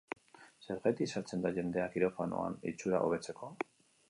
Zergatik 0.67 1.11
sartzen 1.19 1.43
da 1.45 1.51
jendea 1.59 1.85
kirofanoan 1.97 2.59
itxura 2.73 3.03
hobetzeko? 3.05 3.53